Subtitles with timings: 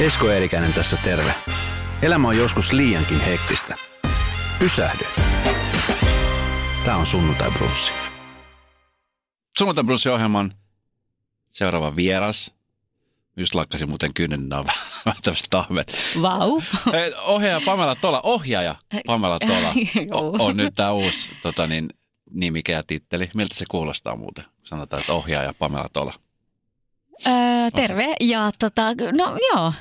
[0.00, 1.34] Esko Eerikäinen tässä terve.
[2.02, 3.74] Elämä on joskus liiankin hektistä.
[4.58, 5.04] Pysähdy.
[6.84, 7.92] Tämä on Sunnuntai Brunssi.
[9.58, 10.54] Sunnuntai Brunssin ohjelman
[11.50, 12.54] seuraava vieras.
[13.36, 15.94] Just lakkasin muuten kynnen vähän tämmöiset tahmet.
[16.22, 16.60] Vau.
[16.92, 18.74] Eh, Ohjaaja Pamela Tola, ohjaaja
[19.06, 19.74] Pamela Tola
[20.20, 21.88] o- on nyt tämä uusi tota niin,
[22.34, 23.30] nimike ja titteli.
[23.34, 24.44] Miltä se kuulostaa muuten?
[24.64, 26.14] Sanotaan, että ohjaaja Pamela Tola.
[27.26, 28.14] Öö, terve.
[28.20, 29.72] Ja tota, no joo,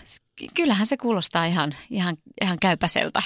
[0.53, 3.21] kyllähän se kuulostaa ihan, ihan, ihan käypäseltä.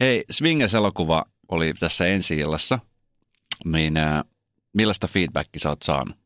[0.00, 2.78] Hei, Swingers-elokuva oli tässä ensi illassa.
[3.64, 4.22] Niin äh,
[4.72, 6.16] millaista feedbackia sä oot saanut?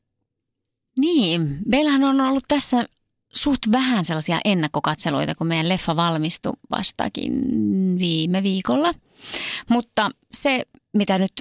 [0.98, 2.84] Niin, meillähän on ollut tässä
[3.33, 7.33] suht vähän sellaisia ennakkokatseluita, kun meidän leffa valmistui vastakin
[7.98, 8.94] viime viikolla.
[9.69, 11.33] Mutta se, mitä nyt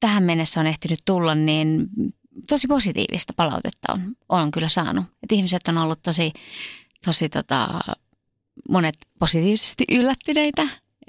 [0.00, 1.88] tähän mennessä on ehtinyt tulla, niin
[2.48, 5.04] tosi positiivista palautetta on, on kyllä saanut.
[5.32, 6.32] Et ihmiset on ollut tosi,
[7.04, 7.68] tosi tota,
[8.68, 10.68] monet positiivisesti yllättyneitä.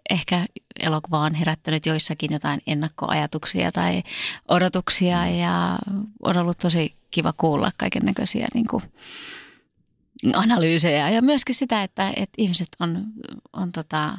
[0.10, 0.46] Ehkä
[0.80, 4.04] elokuva on herättänyt joissakin jotain ennakkoajatuksia tai
[4.48, 5.80] odotuksia ja
[6.22, 8.84] on ollut tosi kiva kuulla kaiken näköisiä niin kuin,
[10.34, 13.04] analyysejä ja myöskin sitä, että, että ihmiset on,
[13.54, 14.18] on tota,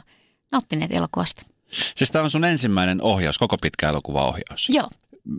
[0.52, 1.46] nauttineet elokuvasta.
[1.96, 4.68] Siis tämä on sun ensimmäinen ohjaus, koko pitkä elokuvaohjaus.
[4.68, 4.90] Joo.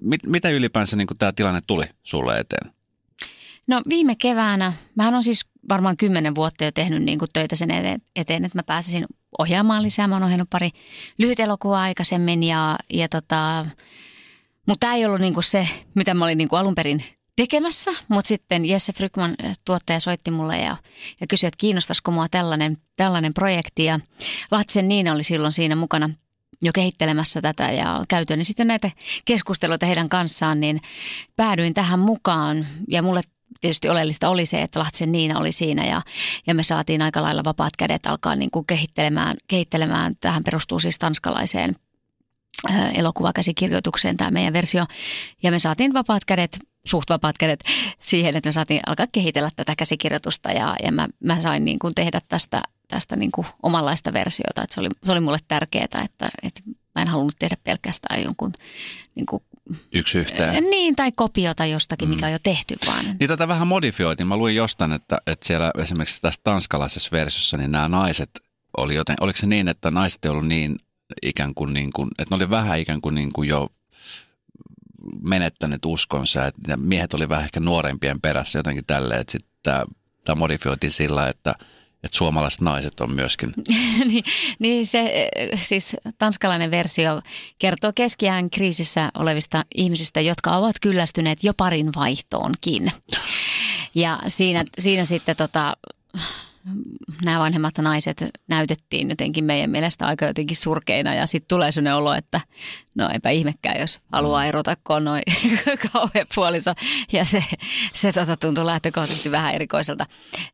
[0.02, 2.76] Mit, mitä ylipäänsä niin tämä tilanne tuli sulle eteen?
[3.67, 7.69] No viime keväänä, mähän on siis varmaan kymmenen vuotta jo tehnyt niin kuin töitä sen
[8.16, 9.05] eteen, että mä pääsisin
[9.39, 10.08] ohjaamaan lisää.
[10.08, 10.69] Mä oon ohjannut pari
[11.17, 13.66] lyhyt elokuvaa aikaisemmin, ja, ja tota,
[14.67, 17.03] mutta tämä ei ollut niin kuin se, mitä mä olin niin kuin alun perin
[17.36, 17.91] tekemässä.
[18.08, 20.77] Mutta sitten Jesse Frykman, tuottaja, soitti mulle ja,
[21.21, 23.86] ja kysyi, että kiinnostaisiko mua tällainen, tällainen projekti.
[23.86, 23.99] Ja
[24.52, 26.09] Latsen Niina oli silloin siinä mukana
[26.61, 28.91] jo kehittelemässä tätä ja käytyäni sitten näitä
[29.25, 30.81] keskusteluita heidän kanssaan, niin
[31.36, 32.67] päädyin tähän mukaan.
[32.88, 33.21] Ja mulle
[33.61, 36.02] tietysti oleellista oli se, että Lahtsen Niina oli siinä ja,
[36.48, 40.16] ja me saatiin aika lailla vapaat kädet alkaa niin kuin kehittelemään, kehittelemään.
[40.22, 41.76] Tähän perustuu siis tanskalaiseen
[42.94, 44.86] elokuvakäsikirjoitukseen tämä meidän versio.
[45.43, 47.64] Ja me saatiin vapaat kädet, suht vapaat kädet
[48.02, 51.95] siihen, että me saatiin alkaa kehitellä tätä käsikirjoitusta ja, ja mä, mä sain niin kuin
[51.95, 54.64] tehdä tästä, tästä niin kuin omanlaista versiota.
[54.64, 56.61] Että se, oli, se oli mulle tärkeää, että, että
[56.95, 58.54] mä en halunnut tehdä pelkästään jonkun
[59.16, 59.43] niin kuin
[59.93, 60.64] Yksi yhteen.
[60.64, 63.05] niin, tai kopiota jostakin, mikä on jo tehty vaan.
[63.20, 64.27] Niin tätä vähän modifioitiin.
[64.27, 68.30] Mä luin jostain, että, että siellä esimerkiksi tässä tanskalaisessa versiossa, niin nämä naiset
[68.77, 70.75] oli joten, oliko se niin, että naiset ei ollut niin
[71.21, 73.70] ikään kuin, niin kuin että ne oli vähän ikään kuin, niin kuin jo
[75.21, 79.86] menettäneet uskonsa, että miehet oli vähän ehkä nuorempien perässä jotenkin tälleen, että sitten tämä,
[80.25, 81.55] tämä modifioitiin sillä, että,
[82.05, 83.54] että suomalaiset naiset on myöskin.
[84.10, 84.23] niin,
[84.60, 87.21] niin se eh, siis tanskalainen versio
[87.60, 92.92] kertoo keskiään kriisissä olevista ihmisistä, jotka ovat kyllästyneet jo parin vaihtoonkin.
[93.95, 95.73] Ja siinä, siinä sitten tota,
[97.23, 102.14] nämä vanhemmat naiset näytettiin jotenkin meidän mielestä aika jotenkin surkeina ja sitten tulee sellainen olo,
[102.14, 102.42] että
[102.95, 105.23] no eipä ihmekään, jos haluaa erota, kun on noin
[105.93, 106.73] kauhean puoliso.
[107.11, 107.43] Ja se,
[107.93, 110.05] se tota, tuntuu lähtökohtaisesti vähän erikoiselta,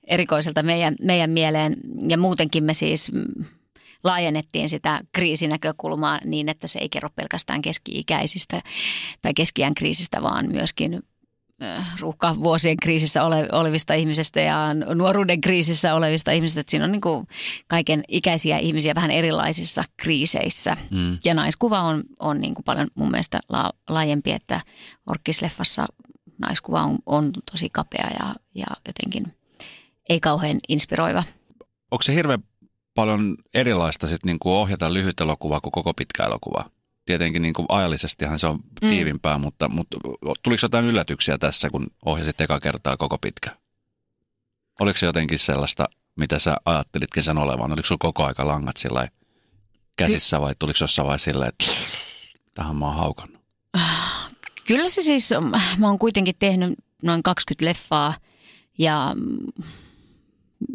[0.07, 1.77] erikoiselta meidän, meidän mieleen.
[2.09, 3.45] Ja muutenkin me siis mm,
[4.03, 8.61] laajennettiin sitä kriisinäkökulmaa niin, että se ei kerro pelkästään keski-ikäisistä
[9.21, 11.03] tai keskiään kriisistä, vaan myöskin
[11.99, 16.61] ruuhka vuosien kriisissä ole, olevista ihmisistä ja nuoruuden kriisissä olevista ihmisistä.
[16.61, 17.27] Että siinä on niin kuin
[17.67, 20.77] kaiken ikäisiä ihmisiä vähän erilaisissa kriiseissä.
[20.91, 21.17] Mm.
[21.25, 24.61] Ja naiskuva on, on niin kuin paljon mun mielestä la, laajempi, että
[25.07, 25.85] Orkkisleffassa
[26.38, 29.33] naiskuva on, on tosi kapea ja, ja jotenkin
[30.09, 31.23] ei kauhean inspiroiva.
[31.91, 32.44] Onko se hirveän
[32.95, 36.69] paljon erilaista sit niin kuin ohjata lyhyt elokuva kuin koko pitkä elokuva?
[37.06, 38.89] Tietenkin niin kuin ajallisestihan se on Mm.
[38.89, 39.97] tiivimpää, mutta, mutta
[40.44, 43.56] tuliko jotain yllätyksiä tässä, kun ohjasit eka kertaa koko pitkä?
[44.79, 47.72] Oliko se jotenkin sellaista, mitä sä ajattelitkin sen olevan?
[47.72, 49.07] Oliko sulla koko aika langat sillä
[49.95, 51.66] käsissä vai tuliko jossain vaiheessa silleen, että
[52.56, 53.41] tähän mä oon haukannut?
[54.68, 55.29] Kyllä se siis,
[55.78, 58.13] mä oon kuitenkin tehnyt noin 20 leffaa
[58.78, 59.16] ja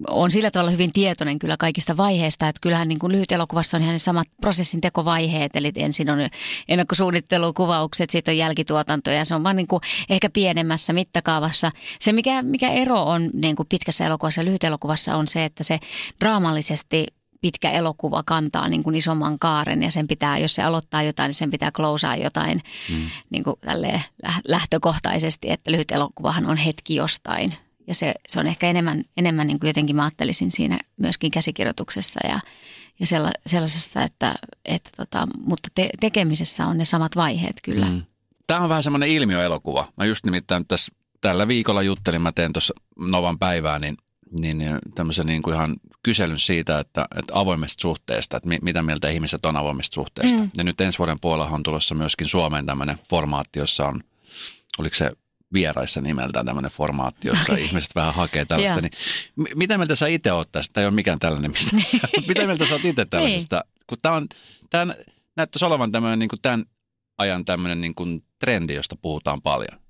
[0.08, 3.82] on sillä tavalla hyvin tietoinen kyllä kaikista vaiheista, että kyllähän niin kuin lyhyt elokuvassa on
[3.82, 6.18] ihan ne samat prosessin tekovaiheet, eli ensin on
[6.68, 11.70] ennakkosuunnittelu, kuvaukset, sitten on jälkituotanto ja se on vaan niin kuin ehkä pienemmässä mittakaavassa.
[12.00, 15.64] Se mikä, mikä ero on niin kuin pitkässä elokuvassa ja lyhyt elokuvassa on se, että
[15.64, 15.78] se
[16.20, 17.06] draamallisesti
[17.40, 21.34] pitkä elokuva kantaa niin kuin isomman kaaren ja sen pitää, jos se aloittaa jotain, niin
[21.34, 23.10] sen pitää closeaa jotain Mm.
[23.30, 23.56] niin kuin
[24.48, 27.54] lähtökohtaisesti, että lyhyt elokuvahan on hetki jostain.
[27.86, 32.20] Ja se, se on ehkä enemmän, enemmän niin kuin jotenkin mä ajattelisin siinä myöskin käsikirjoituksessa
[32.28, 32.40] ja,
[33.00, 34.34] ja sella, sellaisessa, että,
[34.64, 37.86] että tota, mutta te, tekemisessä on ne samat vaiheet kyllä.
[37.86, 38.02] Mm.
[38.46, 39.92] Tämä on vähän semmoinen ilmiöelokuva.
[39.96, 43.96] Mä just nimittäin tässä tällä viikolla juttelin, mä teen tuossa Novan päivää, niin,
[44.40, 49.08] niin tämmöisen niin kuin ihan kyselyn siitä, että, että avoimesta suhteesta, että mi, mitä mieltä
[49.08, 50.42] ihmiset on avoimesta suhteesta.
[50.42, 50.50] Mm.
[50.56, 54.00] Ja nyt ensi vuoden puolella on tulossa myöskin Suomeen tämmöinen formaatti, jossa on,
[54.78, 55.12] oliko se
[55.52, 57.64] vieraissa nimeltä tämmöinen formaatti, jossa okay.
[57.64, 58.80] ihmiset vähän hakee tällaista.
[58.80, 58.92] niin,
[59.54, 60.72] mitä mieltä sä itse oot tästä?
[60.72, 61.76] Tämä ei ole mikään tällainen, mistä.
[62.28, 63.64] mitä mieltä sä oot itse tällaisesta?
[63.86, 64.28] Kun tämä, on,
[64.70, 64.94] tämä
[65.36, 66.64] näyttäisi olevan tämmöinen niin kuin tämän
[67.18, 69.80] ajan tämmöinen niin kuin trendi, josta puhutaan paljon.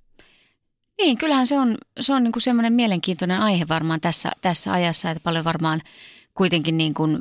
[0.99, 5.11] Niin, kyllähän se on, se on niin kuin semmoinen mielenkiintoinen aihe varmaan tässä, tässä ajassa,
[5.11, 5.83] että paljon varmaan–
[6.37, 7.19] kuitenkin niin kuin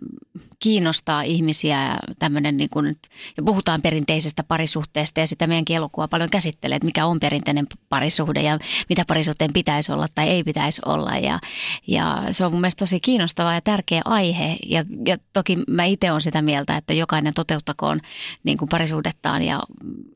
[0.59, 2.97] kiinnostaa ihmisiä ja tämmöinen niin kuin,
[3.38, 8.41] ja puhutaan perinteisestä parisuhteesta ja sitä meidän elokuva paljon käsittelee, että mikä on perinteinen parisuhde
[8.41, 8.59] ja
[8.89, 11.12] mitä parisuhteen pitäisi olla tai ei pitäisi olla.
[11.12, 11.39] Ja,
[11.88, 14.57] ja se on mun mielestä tosi kiinnostava ja tärkeä aihe.
[14.65, 18.01] Ja, ja toki mä itse olen sitä mieltä, että jokainen toteuttakoon
[18.44, 19.63] niin kuin parisuhdettaan ja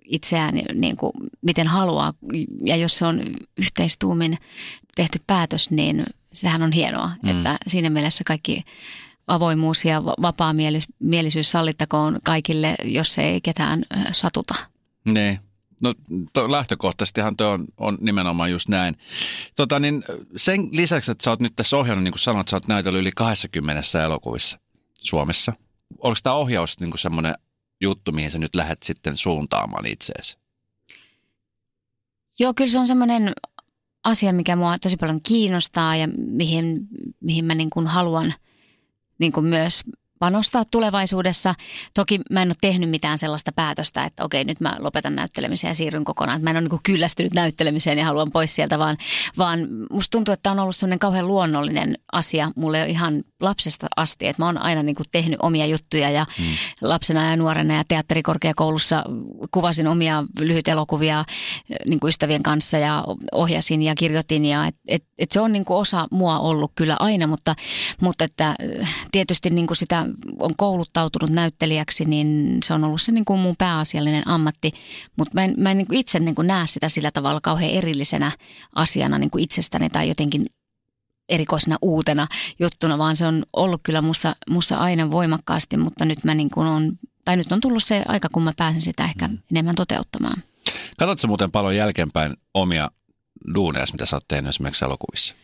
[0.05, 2.13] itseään niin kuin miten haluaa.
[2.65, 3.21] Ja jos se on
[3.57, 4.37] yhteistuumin
[4.95, 7.29] tehty päätös, niin sehän on hienoa, mm.
[7.29, 8.63] että siinä mielessä kaikki
[9.27, 14.55] avoimuus ja vapaamielisyys sallittakoon kaikille, jos ei ketään satuta.
[15.05, 15.39] Niin.
[15.81, 15.93] No
[16.33, 18.97] to, lähtökohtaisestihan tuo on, on nimenomaan just näin.
[19.55, 20.03] Tota, niin
[20.35, 23.11] sen lisäksi, että sä oot nyt tässä ohjannut, niin kuin sanoit, sä oot näytellyt yli
[23.15, 24.59] 20 elokuvissa
[24.93, 25.53] Suomessa.
[25.97, 27.35] Oliko tämä ohjaus niin kuin semmoinen
[27.81, 30.37] juttu, mihin sä nyt lähdet sitten suuntaamaan itseesi?
[32.39, 33.33] Joo, kyllä se on semmoinen
[34.03, 36.87] asia, mikä mua tosi paljon kiinnostaa ja mihin,
[37.19, 38.33] mihin mä niin kuin haluan
[39.17, 39.83] niin kuin myös
[40.19, 41.55] panostaa tulevaisuudessa.
[41.93, 45.75] Toki mä en ole tehnyt mitään sellaista päätöstä, että okei, nyt mä lopetan näyttelemisen ja
[45.75, 46.41] siirryn kokonaan.
[46.41, 48.97] Mä en ole niin kyllästynyt näyttelemiseen ja haluan pois sieltä, vaan,
[49.37, 49.59] vaan
[49.91, 54.41] musta tuntuu, että on ollut sellainen kauhean luonnollinen asia mulle jo ihan lapsesta asti, että
[54.41, 56.45] mä oon aina niin kuin tehnyt omia juttuja ja hmm.
[56.81, 59.03] lapsena ja nuorena ja teatterikorkeakoulussa
[59.51, 61.25] kuvasin omia lyhyt elokuvia
[61.85, 65.65] niin kuin ystävien kanssa ja ohjasin ja kirjoitin ja et, et, et se on niin
[65.65, 67.55] kuin osa mua ollut kyllä aina, mutta,
[68.01, 68.55] mutta että
[69.11, 70.05] tietysti niin kuin sitä
[70.39, 74.71] on kouluttautunut näyttelijäksi, niin se on ollut se niin kuin mun pääasiallinen ammatti,
[75.15, 77.71] mutta mä en, mä en niin kuin itse niin kuin näe sitä sillä tavalla kauhean
[77.71, 78.31] erillisenä
[78.75, 80.45] asiana niin kuin itsestäni tai jotenkin
[81.29, 82.27] erikoisena uutena
[82.59, 86.67] juttuna, vaan se on ollut kyllä mussa, mussa aina voimakkaasti, mutta nyt mä niin kuin
[86.67, 86.91] on,
[87.25, 89.37] tai nyt on tullut se aika, kun mä pääsen sitä ehkä mm.
[89.51, 90.43] enemmän toteuttamaan.
[90.99, 92.91] Katsotko muuten paljon jälkeenpäin omia
[93.55, 95.35] duuneja, mitä sä oot tehnyt esimerkiksi elokuvissa?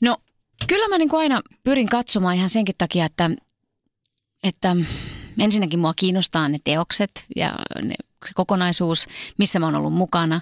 [0.00, 0.16] No
[0.66, 3.30] kyllä mä niin kuin aina pyrin katsomaan ihan senkin takia, että,
[4.44, 4.76] että
[5.38, 7.94] ensinnäkin mua kiinnostaa ne teokset ja ne,
[8.34, 9.06] kokonaisuus,
[9.38, 10.40] missä mä oon ollut mukana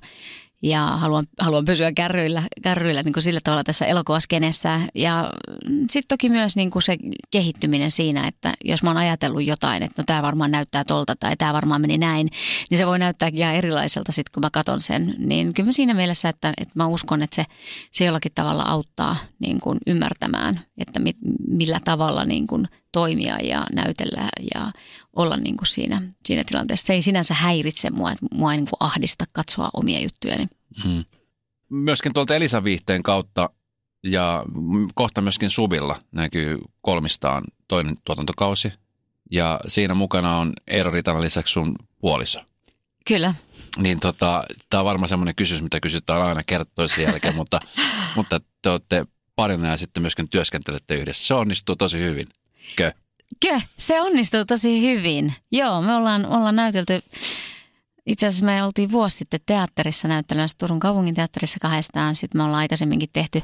[0.63, 4.81] ja haluan, haluan pysyä kärryillä, kärryillä niin kuin sillä tavalla tässä elokuvaskenessä.
[4.95, 5.31] Ja
[5.69, 6.97] sitten toki myös niin kuin se
[7.31, 11.37] kehittyminen siinä, että jos mä oon ajatellut jotain, että no tämä varmaan näyttää tolta tai
[11.37, 12.29] tämä varmaan meni näin,
[12.71, 15.15] niin se voi näyttää ihan erilaiselta sitten, kun mä katson sen.
[15.19, 17.45] Niin kyllä mä siinä mielessä, että, että mä uskon, että se,
[17.93, 21.17] se jollakin tavalla auttaa niin kuin ymmärtämään, että mit,
[21.49, 24.73] millä tavalla niin kuin toimia ja näytellä ja
[25.13, 26.87] olla niin kuin siinä, siinä tilanteessa.
[26.87, 30.47] Se ei sinänsä häiritse mua, että mua ei niin kuin ahdista katsoa omia juttujani.
[30.85, 31.05] Hmm.
[31.69, 33.51] Myöskin tuolta Elisan viihteen kautta
[34.03, 34.45] ja
[34.95, 38.73] kohta myöskin Subilla näkyy kolmistaan toinen tuotantokausi.
[39.31, 42.41] Ja siinä mukana on Eero Ritana lisäksi sun puoliso.
[43.07, 43.35] Kyllä.
[43.79, 47.61] Niin tota, tämä on varmaan semmoinen kysymys, mitä kysytään aina kertoisen jälkeen, mutta,
[48.17, 49.07] mutta te olette
[49.37, 51.27] parina ja sitten myöskin työskentelette yhdessä.
[51.27, 52.29] Se onnistuu tosi hyvin.
[52.77, 52.93] Kö?
[53.43, 53.61] Kö?
[53.79, 55.35] Se onnistuu tosi hyvin.
[55.53, 57.03] Joo, me ollaan, ollaan näytelty,
[58.07, 62.17] itse asiassa me oltiin vuosi sitten teatterissa näyttelemässä Turun kaupungin teatterissa kahdestaan.
[62.17, 63.43] Sitten me ollaan aikaisemminkin tehty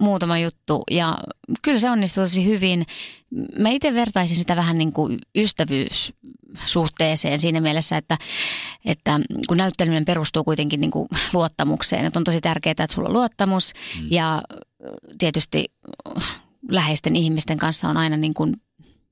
[0.00, 1.18] muutama juttu ja
[1.62, 2.86] kyllä se onnistuu tosi hyvin.
[3.58, 8.18] Mä itse vertaisin sitä vähän niin kuin ystävyyssuhteeseen siinä mielessä, että,
[8.84, 13.14] että kun näytteleminen perustuu kuitenkin niin kuin luottamukseen, että on tosi tärkeää, että sulla on
[13.14, 14.06] luottamus mm.
[14.10, 14.42] ja
[15.18, 15.64] tietysti
[16.68, 18.56] läheisten ihmisten kanssa on aina niin kuin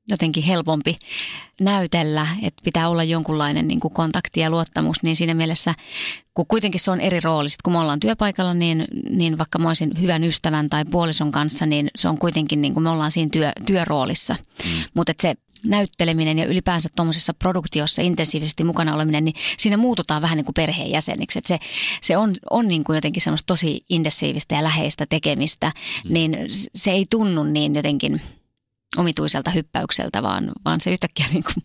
[0.08, 0.96] jotenkin helpompi
[1.61, 5.75] näytellä, että pitää olla jonkunlainen niin kuin kontakti ja luottamus, niin siinä mielessä,
[6.34, 9.92] kun kuitenkin se on eri rooli, kun me ollaan työpaikalla, niin, niin vaikka mä olisin
[10.00, 13.52] hyvän ystävän tai puolison kanssa, niin se on kuitenkin niin kuin me ollaan siinä työ,
[13.66, 14.37] työroolissa.
[14.64, 14.70] Mm.
[14.94, 15.34] Mutta se
[15.64, 21.38] näytteleminen ja ylipäänsä tuommoisessa produktiossa intensiivisesti mukana oleminen, niin siinä muututaan vähän niin kuin perheenjäseniksi.
[21.38, 21.59] Että se,
[22.02, 25.66] se on, on niin kuin jotenkin semmoista tosi intensiivistä ja läheistä tekemistä,
[26.04, 26.12] mm.
[26.12, 26.37] niin
[26.75, 28.21] se ei tunnu niin jotenkin
[28.96, 31.64] omituiselta hyppäykseltä, vaan, vaan se yhtäkkiä niin kuin,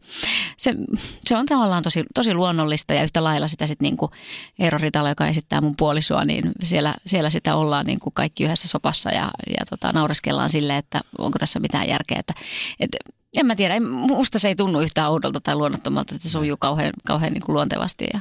[0.58, 0.76] se,
[1.22, 4.12] se on tavallaan tosi, tosi luonnollista ja yhtä lailla sitä sitten niin kuin
[4.60, 8.68] Eero Ritala, joka esittää mun puolisoa, niin siellä, siellä sitä ollaan niin kuin kaikki yhdessä
[8.68, 12.34] sopassa ja, ja tota, naureskellaan sille, että onko tässä mitään järkeä, että,
[12.80, 12.98] että
[13.38, 16.94] en mä tiedä, musta se ei tunnu yhtään oudolta tai luonnottomalta, että se sujuu kauhean,
[17.06, 18.06] kauhean niin kuin luontevasti.
[18.14, 18.20] Ja...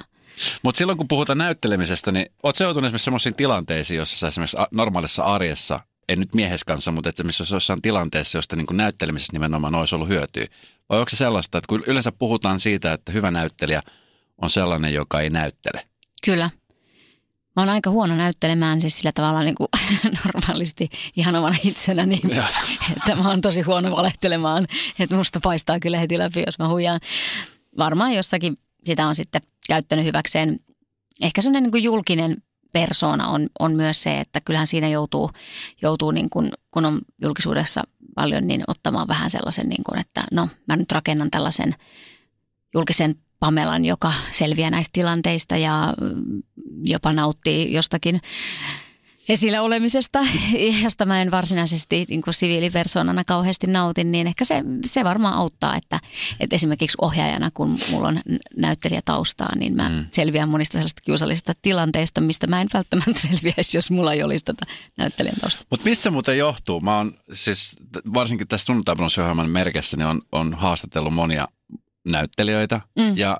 [0.62, 5.22] Mutta silloin kun puhutaan näyttelemisestä, niin se joutunut esimerkiksi sellaisiin tilanteisiin, jossa sä esimerkiksi normaalissa
[5.22, 9.32] arjessa ei nyt miehes kanssa, mutta että missä olisi jossain tilanteessa, josta niin kuin näyttelemisessä
[9.32, 10.46] nimenomaan olisi ollut hyötyä.
[10.88, 13.82] Vai onko se sellaista, että kun yleensä puhutaan siitä, että hyvä näyttelijä
[14.42, 15.88] on sellainen, joka ei näyttele?
[16.24, 16.50] Kyllä.
[17.56, 19.68] Mä oon aika huono näyttelemään siis sillä tavalla niin kuin
[20.24, 22.48] normaalisti ihan omana itsenäni, Ja.
[22.96, 24.66] että mä oon tosi huono valehtelemaan,
[24.98, 27.00] että musta paistaa kyllä heti läpi, jos mä huijaan.
[27.78, 30.60] Varmaan jossakin sitä on sitten käyttänyt hyväkseen.
[31.22, 32.36] Ehkä semmoinen niin kuin julkinen
[32.72, 35.30] persona on, on myös se, että kyllähän siinä joutuu,
[35.82, 37.84] joutuu niin kuin, kun on julkisuudessa
[38.14, 41.74] paljon, niin ottamaan vähän sellaisen, niin kuin, että no mä nyt rakennan tällaisen
[42.74, 46.42] julkisen Pamelan, joka selviää näistä tilanteista ja mm,
[46.82, 48.20] jopa nauttii jostakin
[49.28, 50.18] esillä olemisesta,
[50.84, 55.76] josta mä en varsinaisesti niin kuin siviilipersonana kauheasti nautin, niin ehkä se, se varmaan auttaa,
[55.76, 56.00] että,
[56.40, 58.20] että esimerkiksi ohjaajana, kun mulla on
[58.56, 60.06] näyttelijätaustaa, niin mä mm.
[60.12, 64.66] selviän monista sellaisista kiusallisista tilanteista, mistä mä en välttämättä selviäisi, jos mulla ei olisi tota
[64.96, 65.64] näyttelijän tausta.
[65.70, 66.80] Mutta mistä se muuten johtuu?
[66.80, 67.76] Mä oon siis,
[68.14, 71.48] varsinkin tässä sunnuntaibronssiohjelman merkessä, niin on, on haastatellut monia
[72.06, 72.80] näyttelijöitä.
[72.98, 73.16] Mm.
[73.16, 73.38] Ja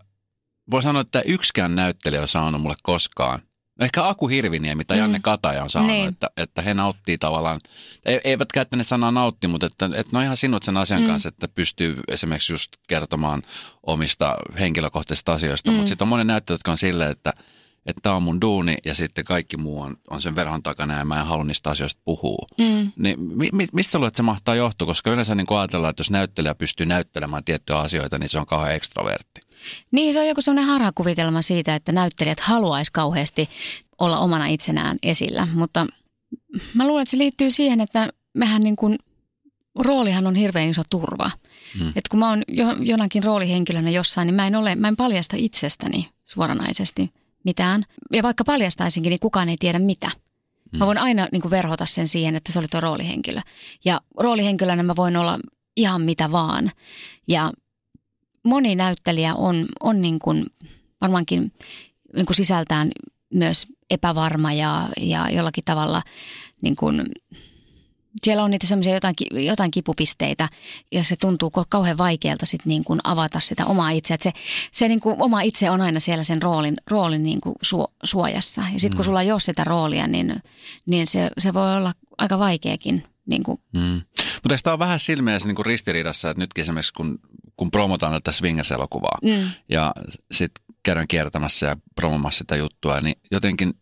[0.71, 3.43] voi sanoa, että yksikään näyttelijä on saanut mulle koskaan.
[3.79, 5.01] No Ehkä Aku Hirviniemi tai Mm.
[5.01, 6.09] Janne Kataja on saanut, Niin.
[6.09, 7.61] että, että he nauttii tavallaan,
[8.07, 11.07] ei- eivät käyttäneet sanaa nautti, mutta että, että ne on ihan sinut sen asian Mm.
[11.07, 13.43] kanssa, että pystyy esimerkiksi just kertomaan
[13.87, 15.71] omista henkilökohtaisista asioista.
[15.71, 15.77] Mm.
[15.77, 17.33] Mutta sitten on monen näyttelijä, jotka on silleen, että
[17.87, 21.05] että tämä on mun duuni ja sitten kaikki muu on, on sen verhon takana ja
[21.05, 22.47] mä en halua niistä asioista puhua.
[22.59, 22.93] Mm.
[22.97, 24.87] Niin mi, mi, mistä luulet, että se mahtaa johtua?
[24.87, 28.75] Koska yleensä niin ajatellaan, että jos näyttelijä pystyy näyttelemään tiettyjä asioita, niin se on kauhean
[28.75, 29.41] ekstrovertti.
[29.91, 33.49] Niin, se on joku sellainen harhakuvitelma siitä, että näyttelijät haluaisi kauheasti
[33.99, 35.87] olla omana itsenään esillä, mutta
[36.75, 38.99] mä luulen, että se liittyy siihen, että mehän niin kuin,
[39.79, 41.31] roolihan on hirveän iso turva.
[41.75, 41.85] Mm.
[41.85, 41.89] Mm.
[41.89, 45.37] Että kun mä oon jo, jonakin roolihenkilönä jossain, niin mä en, ole, mä en paljasta
[45.39, 47.13] itsestäni suoranaisesti
[47.45, 47.85] mitään.
[48.13, 50.11] Ja vaikka paljastaisinkin, niin kukaan ei tiedä mitä.
[50.79, 53.41] Mä voin aina niin kuin verhota sen siihen, että se oli tuo roolihenkilö.
[53.85, 55.39] Ja roolihenkilönä mä voin olla
[55.77, 56.73] ihan mitä vaan.
[57.29, 57.53] Ja
[58.49, 60.47] moni näyttelijä on, on niin kuin
[61.01, 61.53] varmaankin
[62.15, 62.91] niin kuin sisältään
[63.35, 66.03] myös epävarma ja, ja jollakin tavalla
[66.61, 67.03] niin kuin,
[68.23, 70.49] siellä on niitä semmoisia jotain, jotain kipupisteitä
[70.93, 74.15] ja se tuntuu kauhean vaikealta sit niin kuin avata sitä omaa itseä.
[74.15, 74.33] Et se
[74.73, 78.63] se niin kuin oma itse on aina siellä sen roolin, roolin niin kuin suo, suojassa.
[78.73, 80.43] Ja sitten kun sulla ei ole sitä roolia, niin,
[80.87, 83.05] niin se, se voi olla aika vaikeakin.
[83.27, 84.01] Niin kuin, Mm.
[84.43, 87.19] Mutta tämä ole vähän silmiässä niin kuin ristiriidassa, että nytkin esimerkiksi kun,
[87.59, 89.93] kun promotaan tätä Swingers-elokuvaa mm, ja
[90.33, 93.73] sitten käydään kiertämässä ja promomassa sitä juttua, niin jotenkin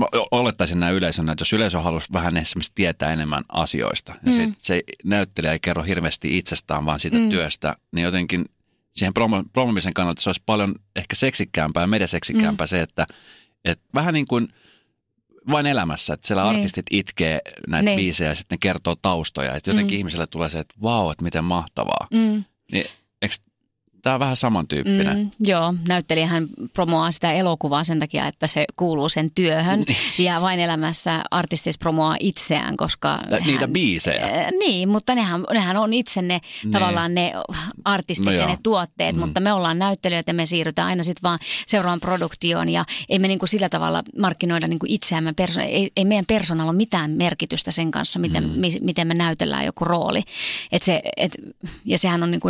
[0.00, 4.36] mä olettaisin näin yleisönä, että jos yleisö haluaisi vähän esimerkiksi tietää enemmän asioista, ja Mm.
[4.36, 7.28] sit se näyttelijä ei kerro hirveästi itsestään, vaan siitä Mm.
[7.30, 8.44] työstä, niin jotenkin
[8.92, 12.68] siihen promo, promomisen kannalta se olisi paljon ehkä seksikkäämpää ja mediaseksikkäämpää Mm.
[12.68, 13.06] se, että,
[13.64, 14.48] että vähän niin kuin
[15.50, 16.56] vain elämässä, että siellä Niin.
[16.56, 17.96] artistit itkee näitä Niin.
[17.96, 19.98] biisejä ja sitten kertoo taustoja, että jotenkin Mm.
[19.98, 22.06] ihmiselle tulee se, että vau, että miten mahtavaa.
[22.12, 22.86] mm, Niin,
[24.06, 25.18] tämä on vähän samantyyppinen?
[25.18, 29.84] Mm, joo, näyttelijähän promoaa sitä elokuvaa sen takia, että se kuuluu sen työhön.
[30.18, 33.18] ja vain elämässä artistis promoaa itseään, koska...
[33.46, 34.24] Niitä biisejä.
[34.26, 36.72] Äh, Niin, mutta nehän, nehän on itse ne Niin.
[36.72, 37.32] tavallaan ne
[37.84, 38.46] artistit No ja joo.
[38.48, 39.20] ne tuotteet, Mm.
[39.20, 43.28] mutta me ollaan näyttelijöitä ja me siirrytään aina sitten vaan seuraavaan produktioon ja ei me
[43.28, 45.32] niinku sillä tavalla markkinoida niinku itseämme.
[45.32, 48.50] Perso- ei, ei meidän persoonalla ole mitään merkitystä sen kanssa, miten, mm.
[48.60, 50.22] mi, miten me näytellään joku rooli.
[50.72, 51.32] Et se, et,
[51.84, 52.48] ja sehän on niinku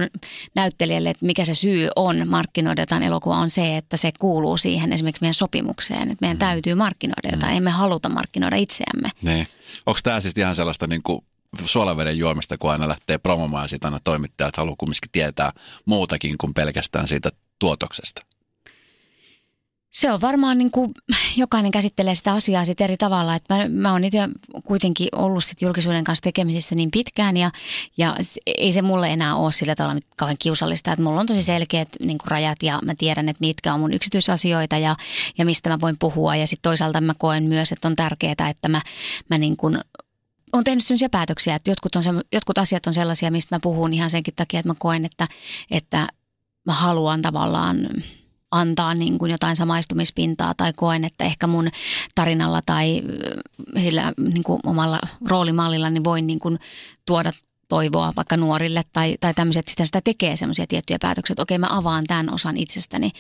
[0.55, 4.93] näyttelijälle, että mikä se syy on markkinoida jotain elokuvaa on se, että se kuuluu siihen
[4.93, 9.09] esimerkiksi meidän sopimukseen, että meidän täytyy markkinoida jotain, emme haluta markkinoida itseämme.
[9.23, 9.49] Niin.
[9.87, 11.25] Onko tämä siis ihan sellaista niin kuin
[11.65, 15.53] suolaveden juomista, kun aina lähtee promomaan ja sitten aina toimittajat haluaa kumminkin tietää
[15.85, 18.23] muutakin kuin pelkästään siitä tuotoksesta?
[19.97, 20.95] Se on varmaan niin kuin,
[21.37, 23.35] jokainen käsittelee sitä asiaa sit eri tavalla.
[23.35, 24.19] Että mä, mä oon itse
[24.65, 27.51] kuitenkin ollut sit julkisuuden kanssa tekemisissä niin pitkään ja,
[27.97, 30.93] ja ei se mulle enää ole sillä tavalla kauhean kiusallista.
[30.93, 33.93] Että mulla on tosi selkeät niin kuin rajat ja mä tiedän, että mitkä on mun
[33.93, 34.97] yksityisasioita ja,
[35.39, 36.37] ja mistä mä voin puhua.
[36.37, 38.83] Ja sitten toisaalta mä koen myös, että on tärkeää, että mä,
[39.31, 39.79] mä niin kuin
[40.53, 43.93] on tehnyt sellaisia päätöksiä, että jotkut, on se, jotkut asiat on sellaisia, mistä mä puhun
[43.93, 45.29] ihan senkin takia, että mä koen, että,
[45.71, 46.07] että
[46.67, 47.89] mä haluan tavallaan
[48.51, 51.69] antaa niin kuin jotain samaistumispintaa tai koen, että ehkä mun
[52.15, 53.03] tarinalla tai
[53.81, 56.59] sillä niin kuin omalla roolimallilla niin voin niin kuin
[57.07, 57.33] tuoda
[57.69, 61.67] toivoa vaikka nuorille tai, tai tämmöiset, sitä, sitä tekee semmoisia tiettyjä päätöksiä, että okei mä
[61.71, 63.11] avaan tämän osan itsestäni,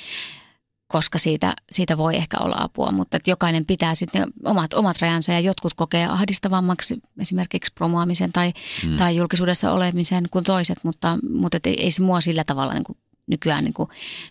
[0.88, 5.32] koska siitä, siitä voi ehkä olla apua, mutta että jokainen pitää sitten omat, omat rajansa
[5.32, 8.52] ja jotkut kokee ahdistavammaksi esimerkiksi promoamisen tai,
[8.86, 8.96] Mm.
[8.96, 12.98] tai julkisuudessa olemisen kuin toiset, mutta, mutta ei, ei se mua sillä tavalla niin kuin
[13.26, 13.88] nykyään niin kuin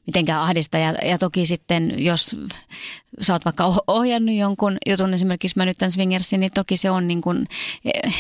[0.08, 0.78] mitenkään ahdista.
[0.78, 2.36] Ja, ja toki sitten, jos
[3.22, 7.08] sä oot vaikka ohjannut jonkun jutun, esimerkiksi mä nyt tämän Swingersin, niin toki se on
[7.08, 7.48] niin kuin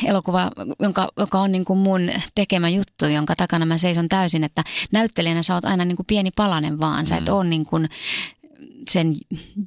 [0.06, 4.64] elokuva, jonka, joka on niin kuin mun tekemä juttu, jonka takana mä seison täysin, että
[4.94, 7.08] näyttelijänä sä oot aina niin kuin pieni palanen vaan.
[7.08, 7.34] Sä et mm.
[7.34, 7.90] ole niin kuin
[8.90, 9.16] sen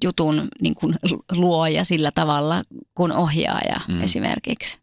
[0.05, 0.99] jutun niin kuin
[1.33, 2.63] luoja sillä tavalla
[2.95, 4.03] kuin ohjaaja mm.
[4.03, 4.79] esimerkiksi.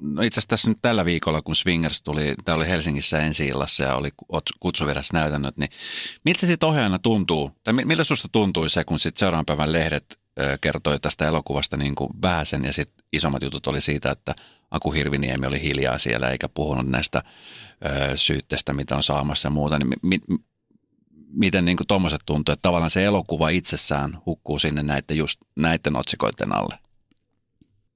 [0.00, 3.84] No itse asiassa tässä nyt tällä viikolla, kun Swingers tuli, tämä oli Helsingissä ensi illassa
[3.84, 4.10] ja oli
[4.60, 5.70] kutsuvirassa näytännöt, niin
[6.24, 10.18] miltä se sitten ohjaajana tuntuu, tai miltä susta tuntui se, kun sitten seuraavan päivän lehdet
[10.60, 14.34] kertoi tästä elokuvasta niin kuin vähäsen ja sitten isommat jutut oli siitä, että
[14.70, 17.22] Aku Hirviniemi oli hiljaa siellä eikä puhunut näistä
[17.86, 20.38] ö, syytteistä, mitä on saamassa ja muuta, niin mi, mi,
[21.28, 26.54] miten niin tuommoiset tuntuu, että tavallaan se elokuva itsessään hukkuu sinne näiden, just näiden otsikoiden
[26.54, 26.78] alle?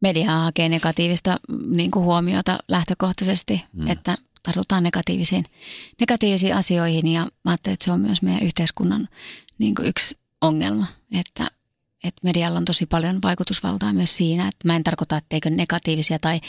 [0.02, 1.40] Media hakee negatiivista
[1.76, 3.90] niin kuin huomiota lähtökohtaisesti, hmm.
[3.90, 5.44] että tartutaan negatiivisiin,
[6.00, 9.08] negatiivisiin asioihin ja mä ajattelen, että se on myös meidän yhteiskunnan
[9.58, 10.86] niin kuin yksi ongelma,
[11.20, 11.46] että,
[12.04, 16.40] että medialla on tosi paljon vaikutusvaltaa myös siinä, että mä en tarkoita, etteikö negatiivisia tai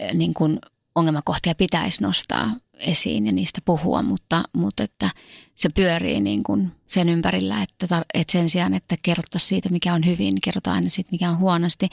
[0.00, 0.58] eh, niin kuin
[0.94, 5.10] ongelmakohtia pitäisi nostaa esiin ja niistä puhua, mutta, mutta että
[5.54, 10.06] se pyörii niin kuin sen ympärillä, että, että sen sijaan, että kerrottaisiin siitä, mikä on
[10.06, 11.88] hyvin, kerrotaan aina siitä, mikä on huonosti.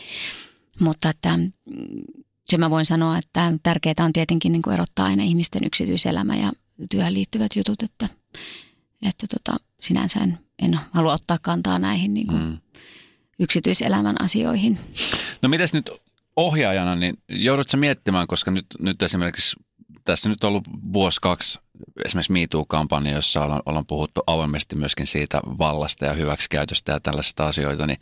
[0.80, 1.52] Mutta että mm,
[2.46, 6.52] se mä voin sanoa, että tärkeää on tietenkin niin kuin erottaa aina ihmisten yksityiselämä ja
[6.90, 8.10] työhön liittyvät jutut, että,
[9.08, 12.58] että tota, sinänsä en, en halua ottaa kantaa näihin niin kuin mm.
[13.40, 14.80] yksityiselämän asioihin.
[15.42, 15.90] No mitäs nyt
[16.36, 19.56] ohjaajana, niin joudutko miettimään, koska nyt, nyt esimerkiksi
[20.06, 21.60] tässä nyt on ollut vuosi kaksi
[22.06, 27.88] esimerkiksi MeToo-kampanja, jossa ollaan, ollaan puhuttu avoimesti myöskin siitä vallasta ja hyväksikäytöstä ja tällaisista asioita,
[27.88, 28.00] niin,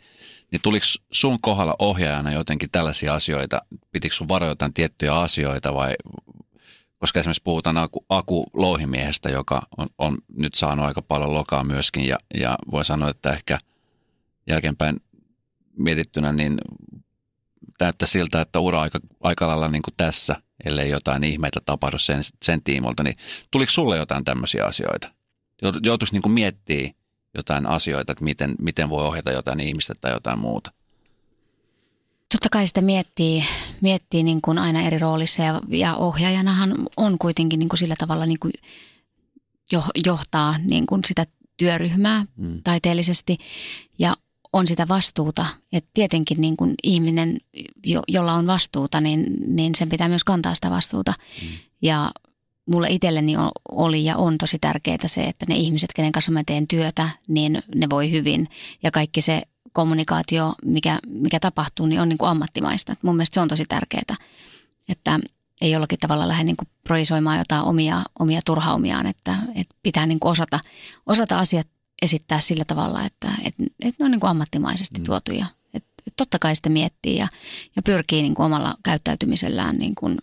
[0.50, 3.62] niin tuliko sun kohdalla ohjaajana jotenkin tällaisia asioita?
[3.90, 5.94] Pitikö sun varoa jotain tiettyjä asioita vai,
[6.98, 12.04] koska esimerkiksi puhutaan Aku, Aku Louhimiehestä, joka on, on nyt saanut aika paljon lokaa myöskin
[12.06, 13.58] ja, ja voi sanoa, että ehkä
[14.46, 14.96] jälkeenpäin
[15.76, 16.58] mietittynä, niin
[17.80, 20.36] näyttää siltä, että ura aika, aika lailla niin kuin tässä,
[20.66, 23.16] ellei jotain ihmeitä tapahdu sen, sen tiimolta, niin
[23.50, 25.08] tuliko sulle jotain tämmöisiä asioita?
[25.82, 26.94] Joutuisi niin miettimään
[27.38, 30.70] jotain asioita, että miten, miten voi ohjata jotain ihmistä tai jotain muuta?
[32.32, 33.44] Totta kai sitä miettii,
[33.80, 38.26] miettii niin kuin aina eri roolissa ja, ja ohjaajanahan on kuitenkin niin kuin sillä tavalla
[38.26, 38.52] niin kuin
[40.06, 42.60] johtaa niin kuin sitä työryhmää mm.
[42.64, 43.38] taiteellisesti
[43.98, 44.16] ja
[44.52, 45.46] on sitä vastuuta.
[45.72, 47.38] Että tietenkin niin kuin ihminen,
[47.86, 51.14] jo, jolla on vastuuta, niin, niin sen pitää myös kantaa sitä vastuuta.
[51.42, 51.48] Mm.
[51.82, 52.10] Ja
[52.68, 53.34] mulle itselleni
[53.68, 57.62] oli ja on tosi tärkeää se, että ne ihmiset, kenen kanssa mä teen työtä, niin
[57.74, 58.48] ne voi hyvin.
[58.82, 62.92] Ja kaikki se kommunikaatio, mikä, mikä tapahtuu, niin on niin kuin ammattimaista.
[62.92, 64.16] Et mun mielestä se on tosi tärkeää,
[64.88, 65.18] että
[65.60, 70.20] ei jollakin tavalla lähde niin kuin projisoimaan jotain omia, omia turhaumiaan, että, että pitää niin
[70.20, 70.60] kuin osata,
[71.06, 71.66] osata asiat
[72.02, 75.04] esittää sillä tavalla, että, että, että ne on niin kuin ammattimaisesti mm.
[75.04, 75.46] tuotuja.
[75.74, 77.28] Että, että totta kai sitä miettii ja,
[77.76, 80.18] ja pyrkii niin kuin omalla käyttäytymisellään niin kuin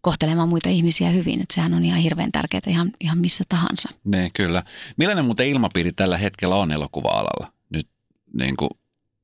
[0.00, 1.42] kohtelemaan muita ihmisiä hyvin.
[1.42, 3.88] Että sehän on ihan hirveän tärkeää ihan, ihan missä tahansa.
[4.04, 4.62] Ne, kyllä.
[4.96, 7.52] Millainen muuten ilmapiiri tällä hetkellä on elokuva-alalla?
[7.70, 7.88] Nyt
[8.34, 8.70] niin kuin,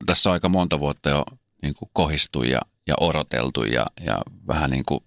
[0.05, 1.23] tässä on aika monta vuotta jo
[1.61, 4.99] niin kuin kohistu ja, ja odoteltu ja, ja vähän niin kuin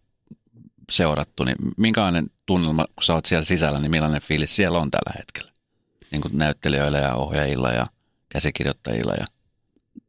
[0.90, 1.44] seurattu.
[1.44, 5.52] Niin minkälainen tunnelma, kun sä oot siellä sisällä, niin millainen fiilis siellä on tällä hetkellä?
[6.12, 7.87] Niin kuin näyttelijöillä ja ohjaajilla ja
[8.28, 9.24] käsikirjoittajilla ja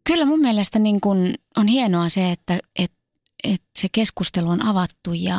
[0.04, 2.98] Kyllä mun mielestä niin kun on hienoa se, että, että
[3.44, 5.38] että se keskustelu on avattu ja,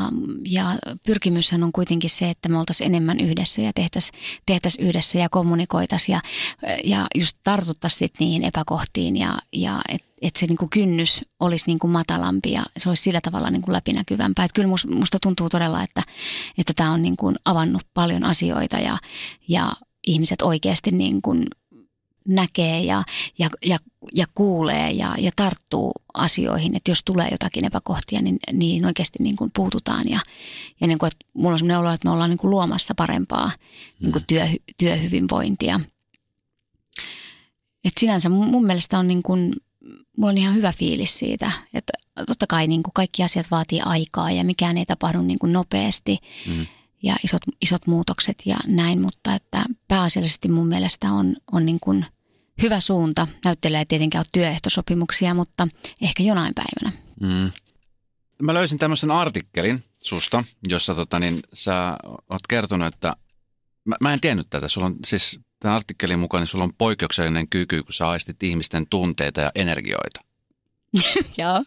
[0.49, 5.29] ja pyrkimyshän on kuitenkin se, että me oltaisiin enemmän yhdessä ja tehtäisiin tehtäis yhdessä ja
[5.29, 6.21] kommunikoitaisiin ja,
[6.85, 12.53] ja just tartuttaisiin niihin epäkohtiin ja, ja että et se niinku kynnys olisi niinku matalampi
[12.53, 14.45] ja se olisi sillä tavalla niinku läpinäkyvämpää.
[14.45, 18.99] Et kyllä musta tuntuu todella, että tämä että on niinku avannut paljon asioita ja,
[19.49, 19.73] ja
[20.07, 21.47] ihmiset oikeasti niin kuin
[22.29, 23.05] näkee ja,
[23.39, 23.79] ja, ja,
[24.15, 29.37] ja kuulee ja, ja tarttuu asioihin, että jos tulee jotakin epäkohtia, niin, niin oikeasti niin
[29.37, 30.09] kuin puututaan.
[30.09, 30.21] Ja,
[30.81, 33.53] ja niin kuin, että mulla on sellainen olo, että me ollaan niin kuin luomassa parempaa
[34.01, 34.27] niin kuin mm.
[34.27, 34.47] työ,
[34.79, 35.81] työhyvinvointia.
[37.85, 39.53] Et sinänsä mun mielestä on niin kuin,
[40.17, 41.93] mulla on ihan hyvä fiilis siitä, että
[42.27, 46.19] totta kai niin kuin kaikki asiat vaatii aikaa ja mikään ei tapahdu niin kuin nopeasti.
[46.47, 46.67] Mm
[47.03, 52.07] ja isot, isot muutokset ja näin, mutta että pääasiallisesti mun mielestä on, on niin kuin
[52.63, 53.27] hyvä suunta.
[53.45, 55.69] Näyttelee tietenkin ole työehtosopimuksia, mutta
[56.03, 56.99] ehkä jonain päivänä.
[57.21, 57.51] Mm.
[58.43, 61.97] Mä löysin tämmöisen artikkelin susta, jossa tota, niin, sä
[62.31, 63.17] oot kertonut, että
[63.85, 64.69] mä, mä en tiennyt tätä.
[64.69, 68.87] Sulla on siis tämän artikkelin mukaan, niin sulla on poikkeuksellinen kyky, kun sä aistit ihmisten
[68.91, 70.21] tunteita ja energioita.
[71.39, 71.65] Joo.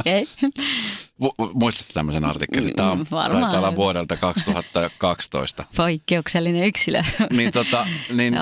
[0.00, 0.22] Okei.
[0.22, 1.50] Okay.
[1.54, 2.76] Muistatko tämmöisen artikkelin?
[2.76, 3.42] Tämä on, varmaan.
[3.42, 5.64] taitaa olla vuodelta 2012.
[5.76, 7.02] Poikkeuksellinen yksilö.
[7.32, 8.34] niin, tota, niin.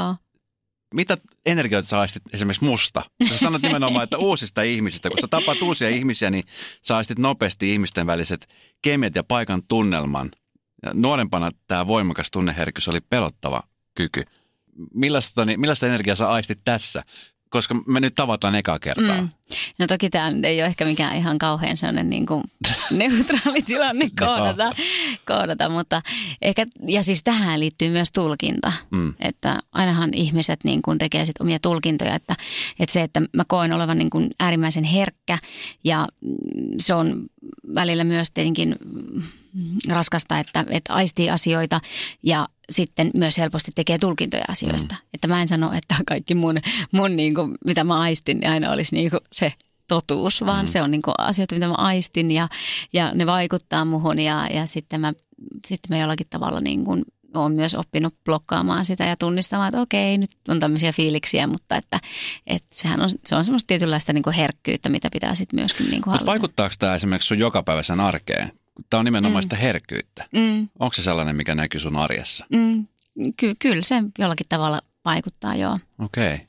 [0.94, 3.02] Mitä energioita sä aistit esimerkiksi musta?
[3.28, 6.44] Sä sanot nimenomaan, että uusista ihmisistä, kun sä tapaat uusia ihmisiä, niin
[6.82, 8.48] sä aistit nopeasti ihmisten väliset
[8.82, 10.30] kemiat ja paikan tunnelman.
[10.82, 13.62] Ja nuorempana tämä voimakas tunneherkkyys oli pelottava
[13.94, 14.22] kyky.
[14.94, 17.02] Millaista, niin, millaista energiaa sä aistit tässä?
[17.56, 19.20] Koska me nyt tavataan ekaa kertaa.
[19.20, 19.28] Mm.
[19.78, 22.42] No toki tämä ei ole ehkä mikään ihan kauhean sellainen niin kuin
[22.90, 24.72] neutraali tilanne kohdata,
[25.26, 26.02] kohdata, mutta
[26.42, 29.14] ehkä, ja siis tähän liittyy myös tulkinta, Mm.
[29.20, 32.34] että ainahan ihmiset niin kuin tekee sit omia tulkintoja, että,
[32.80, 35.38] että se, että mä koen olevan niin kuin äärimmäisen herkkä
[35.84, 36.08] ja
[36.78, 37.22] se on
[37.74, 38.76] välillä myös tietenkin
[39.88, 41.80] raskasta, että, että aistii asioita
[42.22, 44.94] ja sitten myös helposti tekee tulkintoja asioista.
[44.94, 45.08] Mm.
[45.14, 46.56] Että mä en sano, että kaikki mun,
[46.92, 49.52] mun niin kuin, mitä mä aistin, niin aina olisi niin kuin se
[49.88, 50.68] totuus, vaan Mm.
[50.68, 50.72] mm.
[50.72, 52.48] se on niin kuin asioita, mitä mä aistin ja,
[52.92, 55.12] ja ne vaikuttaa muhun ja, ja sitten, mä,
[55.66, 60.18] sitten mä jollakin tavalla niin kuin olen myös oppinut blokkaamaan sitä ja tunnistamaan, että okei,
[60.18, 62.00] nyt on tämmöisiä fiiliksiä, mutta että,
[62.46, 66.02] että sehän on, se on semmoista tietynlaista niin kuin herkkyyttä, mitä pitää sitten myöskin niin
[66.02, 68.52] kuin Mutta vaikuttaako tämä esimerkiksi sun jokapäiväisen arkeen?
[68.90, 69.42] Tämä on nimenomaan Mm.
[69.42, 70.24] sitä herkkyyttä.
[70.32, 72.46] Mm, Onko se sellainen, mikä näkyy sun arjessa?
[72.52, 72.86] mm,
[73.36, 75.76] ky, kyllä se jollakin tavalla vaikuttaa, joo.
[75.98, 76.34] Okei.
[76.34, 76.46] Okay.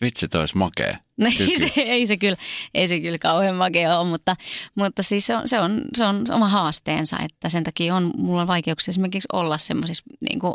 [0.00, 0.98] Vitsi, toi olisi makea.
[1.16, 2.36] No ei se, ei, se kyllä,
[2.74, 4.36] ei se kyllä kauhean makea ole, mutta,
[4.74, 8.40] mutta siis se on, se, on, se on oma haasteensa, että sen takia on, mulla
[8.40, 10.54] on vaikeuksia esimerkiksi olla semmoisissa niin kuin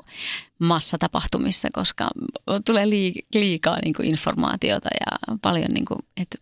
[0.60, 2.10] massatapahtumissa, koska
[2.66, 6.38] tulee liik- liikaa niin kuin informaatiota ja paljon, niin kuin, että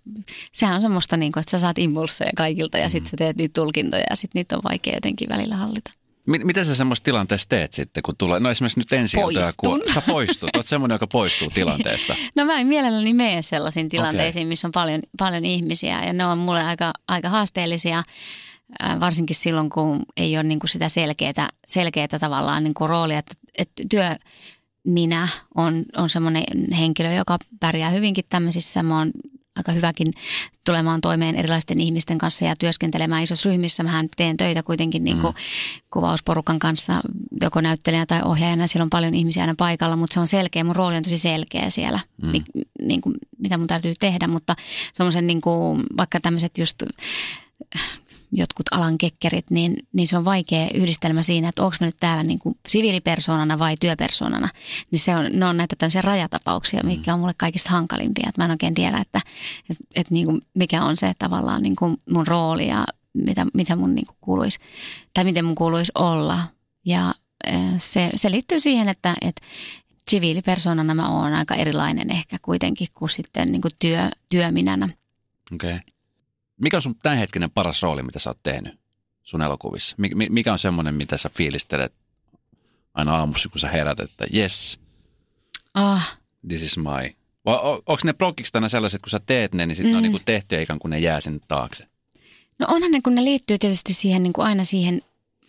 [0.54, 3.54] sehän on semmoista, niin kuin, että sä saat impulseja kaikilta ja sitten sä teet niitä
[3.54, 5.92] tulkintoja ja sitten niitä on vaikea jotenkin välillä hallita.
[6.28, 9.18] Mi- Mitä sä semmoista tilanteessa teet sitten, kun tulee, no esimerkiksi nyt ensi
[9.58, 12.16] kun sä poistut, oot semmoinen, joka poistuu tilanteesta.
[12.36, 16.38] No mä en mielelläni mene sellaisiin tilanteisiin, missä on paljon, paljon ihmisiä ja ne on
[16.38, 18.04] mulle aika, aika haasteellisia,
[19.00, 23.34] varsinkin silloin kun ei ole niin kuin sitä selkeää, selkeää tavallaan niin kuin roolia, että,
[23.58, 24.16] että työ
[24.84, 26.44] minä on, on semmoinen
[26.78, 28.84] henkilö, joka pärjää hyvinkin tämmöisissä.
[28.84, 29.12] Mä oon
[29.58, 30.08] aika hyväkin
[30.66, 33.84] tulemaan toimeen erilaisten ihmisten kanssa ja työskentelemään isossa ryhmissä.
[33.84, 35.34] Mähän teen töitä kuitenkin niin kuin
[35.94, 37.02] kuvausporukan kanssa,
[37.42, 38.68] joko näyttelijänä tai ohjaajana.
[38.68, 40.64] Siellä on paljon ihmisiä aina paikalla, mutta se on selkeä.
[40.64, 42.28] Mun rooli on tosi selkeä siellä, Mm.
[42.32, 42.62] mm.
[42.82, 44.28] niin kuin, mitä mun täytyy tehdä.
[44.28, 44.56] Mutta
[44.94, 46.84] semmoisen niin kuin, vaikka tämmöiset just
[48.32, 52.24] jotkut alan kekkerit, niin, niin se on vaikea yhdistelmä siinä, että onko mä nyt täällä
[52.24, 54.50] niin kuin siviilipersoonana vai työpersoonana.
[54.92, 58.30] Niin se on, ne on näitä tämmöisiä rajatapauksia, mikä on mulle kaikista hankalimpia.
[58.30, 59.22] Että mä en oikein tiedä, että,
[59.70, 63.76] että, että niin kuin mikä on se tavallaan niin kuin mun rooli ja mitä, mitä
[63.76, 64.60] mun niin kuin kuuluisi,
[65.14, 66.40] tai miten mun kuuluisi olla.
[66.86, 67.14] Ja
[67.78, 69.42] se, se liittyy siihen, että, että
[70.10, 74.90] siviilipersoonana mä oon aika erilainen ehkä kuitenkin kuin sitten niin kuin työ, työminänä.
[75.54, 75.70] Okei.
[75.70, 75.80] Okay.
[76.62, 78.80] Mikä on sun tämänhetkinen paras rooli, mitä sä oot tehnyt
[79.24, 79.96] sun elokuvissa?
[80.00, 81.94] Mi- mi- mikä on semmoinen, mitä sä fiilistelet
[82.94, 84.80] aina aamussa, kun sä herät, että yes,
[85.74, 86.18] Ah,
[86.48, 87.16] this is my.
[87.46, 89.92] Vai onko ne prokkiksi tänä sellaiset, kun sä teet ne, niin sitten mm.
[89.92, 90.06] ne on Mm.
[90.12, 91.88] niinku tehty ja ikään kuin ne jää sinne taakse?
[92.60, 95.02] No onhan ne, kun ne liittyy tietysti siihen niin kuin aina siihen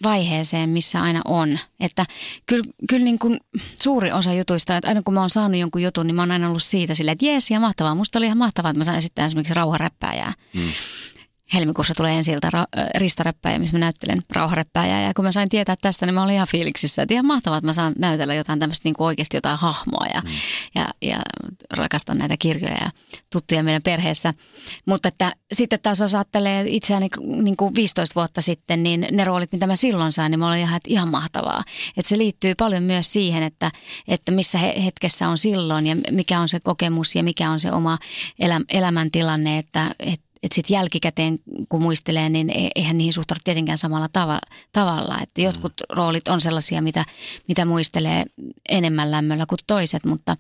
[0.03, 1.59] vaiheeseen, missä aina on.
[1.81, 2.07] Että
[2.47, 3.41] kyllä, kyllä niin kuin
[3.83, 6.49] suuri osa jutuista, että aina kun mä oon saanut jonkun jutun, niin mä oon aina
[6.49, 7.95] ollut siitä silleen, että jees ja mahtavaa.
[7.95, 10.33] Musta oli ihan mahtavaa, että mä sain esittää esimerkiksi rauharäppääjää.
[10.55, 10.69] Mm.
[11.55, 15.03] Helmikuussa tulee ensi ilta ra- ristaräppäjä, missä mä näyttelen rauharäppäjää.
[15.03, 17.67] Ja kun mä sain tietää tästä, niin mä olin ihan fiiliksissä, että ihan mahtavaa, että
[17.67, 20.31] mä saan näytellä jotain tämmöistä niin kuin oikeasti jotain hahmoa ja, Mm.
[20.75, 21.19] ja, ja
[21.71, 22.91] rakastan näitä kirjoja ja
[23.33, 24.35] tuttuja meidän perheessä.
[24.87, 27.09] Mutta että sitten taas jos ajattelee itseäni
[27.43, 30.61] niin kuin 15 vuotta sitten, niin ne roolit, mitä mä silloin sain, niin mä olin
[30.61, 31.63] ihan, että ihan mahtavaa.
[31.97, 33.71] Että se liittyy paljon myös siihen, että,
[34.09, 37.73] että missä he, hetkessä on silloin ja mikä on se kokemus ja mikä on se
[37.73, 37.99] oma
[38.39, 43.79] elä, elämäntilanne, että, että että sitten jälkikäteen, kun muistelee, niin e- eihän niihin suhtaudu tietenkään
[43.79, 44.39] samalla tava,
[44.73, 45.19] tavalla.
[45.23, 47.05] Että jotkut roolit on sellaisia, mitä,
[47.49, 48.25] mitä muistelee
[48.69, 50.37] enemmän lämmöllä kuin toiset, mutta,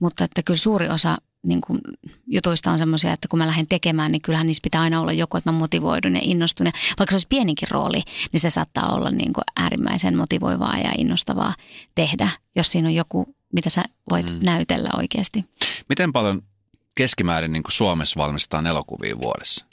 [0.00, 1.80] mutta että kyllä suuri osa niin kuin
[2.26, 5.36] jutuista on semmoisia, että kun mä lähden tekemään, niin kyllähän niissä pitää aina olla joku,
[5.36, 6.66] että mä motivoidun ja innostun.
[6.66, 10.92] Ja vaikka se olisi pieninkin rooli, niin se saattaa olla niin kuin äärimmäisen motivoivaa ja
[10.98, 11.54] innostavaa
[11.94, 14.32] tehdä, jos siinä on joku, mitä sä voit Mm.
[14.32, 14.38] mm.
[14.42, 15.44] näytellä oikeasti.
[15.88, 16.42] Miten paljon
[16.98, 19.64] keskimäärin niin kuin Suomessa valmistetaan elokuvia vuodessa?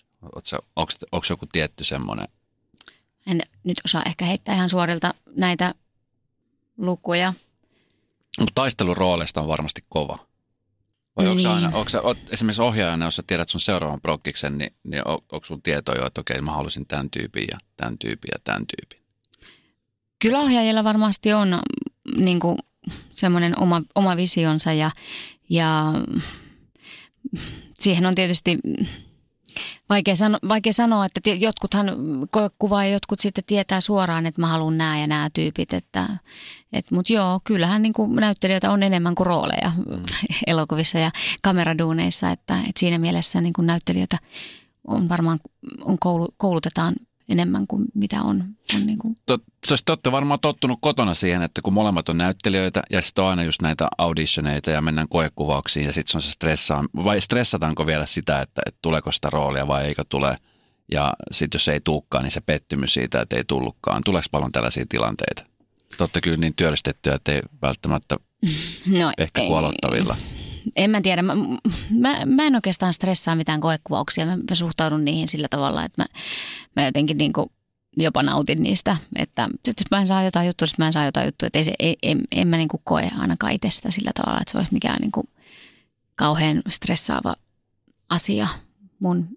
[1.11, 2.27] Onko joku tietty semmoinen?
[3.27, 5.73] En nyt osaa ehkä heittää ihan suorilta näitä
[6.77, 7.33] lukuja.
[8.39, 10.17] Mutta taistelurooleista on varmasti kova.
[11.17, 11.47] Vai onko Niin.
[11.47, 15.19] aina, onko sä, oot, esimerkiksi ohjaajana, jos sä tiedät sun seuraavan prokkiksen, niin, niin on,
[15.31, 18.63] onko sun tietoa jo, että okei, mä halusin tämän tyypin ja tämän tyypin ja tämän
[18.67, 19.05] tyypin?
[20.19, 22.57] Kyllä ohjaajilla varmasti on mm, niin kuin
[23.13, 24.91] semmoinen oma, oma visionsa ja,
[25.49, 25.93] ja
[27.73, 28.59] siihen on tietysti
[29.89, 31.87] vaikea, sano, vaikea sanoa, että jotkuthan
[32.59, 35.73] kuvaa ja jotkut sitten tietää suoraan, että mä haluan nämä ja nämä tyypit.
[35.73, 36.09] Että,
[36.73, 40.03] et, Mutta joo, kyllähän niin kuin näyttelijöitä on enemmän kuin rooleja mm.
[40.47, 41.11] elokuvissa ja
[41.41, 42.31] kameraduuneissa.
[42.31, 44.17] Että, että siinä mielessä niin kuin näyttelijöitä
[44.87, 45.39] on varmaan
[45.81, 46.95] on koulu, koulutetaan
[47.29, 48.43] enemmän kuin mitä on.
[48.75, 49.15] on niin kuin.
[49.25, 53.29] Tot, te olette varmaan tottunut kotona siihen, että kun molemmat on näyttelijöitä ja sitten on
[53.29, 56.89] aina just näitä auditioneita ja mennään koekuvauksiin ja sitten se on se stressaan.
[56.95, 60.37] Vai stressataanko vielä sitä, että, että tuleeko sitä roolia vai eikö tule?
[60.91, 64.01] Ja sitten jos ei tulekaan, niin se pettymys siitä, että ei tullutkaan.
[64.05, 65.43] Tuleeko paljon tällaisia tilanteita?
[65.97, 68.17] Totta kyllä niin työllistettyä, että ei välttämättä
[68.99, 70.17] no, ehkä ei, kuolottavilla
[70.75, 71.21] en mä tiedä.
[71.21, 71.35] Mä,
[71.99, 74.25] mä, mä en oikeastaan stressaa mitään koekuvauksia.
[74.25, 76.05] Mä, mä suhtaudun niihin sillä tavalla, että mä,
[76.75, 77.51] mä jotenkin niin kuin
[77.97, 78.97] jopa nautin niistä.
[79.15, 81.47] Että sit jos mä en saa jotain juttua, sitten mä en saa jotain juttua.
[81.47, 84.41] Että ei se, ei, en, en mä niin kuin koe ainakaan itse sitä sillä tavalla,
[84.41, 85.27] että se olisi mikään niin kuin
[86.15, 87.35] kauhean stressaava
[88.09, 88.47] asia
[88.99, 89.27] mun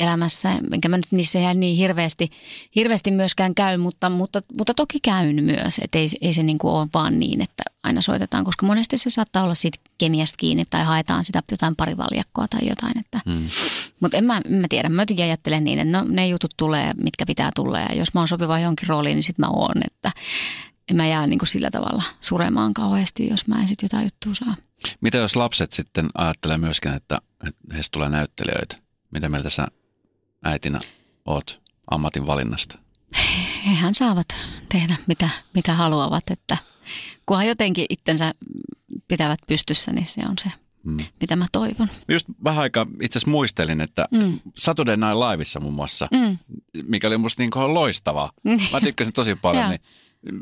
[0.00, 2.30] elämässä, enkä mä nyt niissä ihan niin hirveästi,
[2.76, 6.72] hirveästi myöskään käy, mutta, mutta, mutta toki käyn myös, että ei, ei se niin kuin
[6.74, 10.84] ole vaan niin, että aina soitetaan, koska monesti se saattaa olla siitä kemiasta kiinni tai
[10.84, 13.48] haetaan sitä jotain parivaljakkoa tai jotain, että, mm.
[14.00, 16.94] mutta en mä, en mä tiedä, mä jotenkin ajattelen niin, että no, ne jutut tulee,
[17.02, 20.12] mitkä pitää tulla ja jos mä oon sopiva johonkin rooliin, niin sit mä oon, että
[20.90, 24.34] en mä jää niin kuin sillä tavalla suremaan kauheasti, jos mä en sit jotain juttua
[24.34, 24.56] saa.
[25.00, 27.18] Mitä jos lapset sitten ajattelee myöskin, että
[27.72, 28.76] heistä tulee näyttelijöitä?
[29.10, 29.66] Mitä mieltä sä
[30.44, 30.80] äitinä
[31.26, 32.78] oot ammatin valinnasta?
[33.66, 34.26] Hehän saavat
[34.68, 36.56] tehdä mitä, mitä haluavat, että
[37.26, 38.34] kunhan jotenkin itsensä
[39.08, 40.50] pitävät pystyssä, niin se on se,
[40.84, 40.96] mm.
[41.20, 41.88] mitä mä toivon.
[42.08, 44.40] Just vähän aikaa itse asiassa muistelin, että mm.
[44.58, 46.38] Saturday Night Liveissa muun muassa, mm.
[46.86, 48.32] mikä oli musta niin loistavaa.
[48.72, 49.80] Mä tykkäsin tosi paljon, niin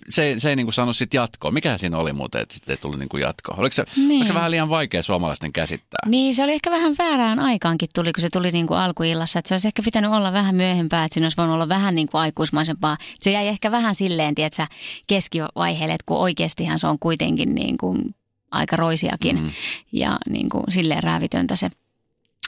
[0.09, 1.51] se, se ei niin kuin sano sitten jatkoa.
[1.51, 3.57] Mikä siinä oli muuten, että sitten ei tullut niin kuin jatkoa?
[3.59, 4.11] Oliko se, niin.
[4.11, 5.99] oliko se vähän liian vaikea suomalaisten käsittää?
[6.07, 9.38] Niin, se oli ehkä vähän väärään aikaankin tuli, kun se tuli niin kuin alkuillassa.
[9.38, 12.09] Että se olisi ehkä pitänyt olla vähän myöhempää, että siinä olisi voinut olla vähän niin
[12.09, 12.97] kuin aikuismaisempaa.
[13.21, 14.67] Se jäi ehkä vähän silleen, tiedätkö,
[15.07, 18.14] keskivaiheelle, että kun oikeastihan se on kuitenkin niin kuin
[18.51, 19.51] aika roisiakin mm.
[19.93, 21.71] ja niin kuin silleen räävitöntä se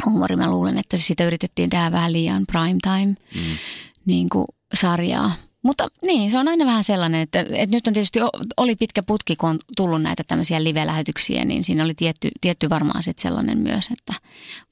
[0.07, 0.37] huumori.
[0.37, 3.57] Mä luulen, että siitä yritettiin tehdä vähän liian prime time mm.
[4.07, 5.33] niin kuin sarjaa.
[5.63, 8.19] Mutta niin, se on aina vähän sellainen, että, että nyt on tietysti
[8.57, 13.03] oli pitkä putki, kun on tullut näitä tämmöisiä live-lähetyksiä, niin siinä oli tietty, tietty varmaan
[13.03, 14.15] sitten sellainen myös, että